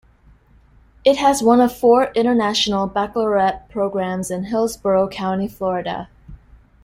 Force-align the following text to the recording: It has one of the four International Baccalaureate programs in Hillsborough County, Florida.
It 1.05 1.17
has 1.17 1.43
one 1.43 1.61
of 1.61 1.69
the 1.69 1.75
four 1.75 2.05
International 2.15 2.87
Baccalaureate 2.87 3.69
programs 3.69 4.31
in 4.31 4.45
Hillsborough 4.45 5.09
County, 5.09 5.47
Florida. 5.47 6.09